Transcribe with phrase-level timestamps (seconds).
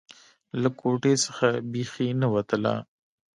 [0.61, 2.75] له کوټې څخه بيخي نه وتله.